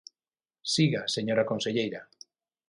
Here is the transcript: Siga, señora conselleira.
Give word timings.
Siga, 0.73 1.01
señora 1.15 1.47
conselleira. 1.51 2.01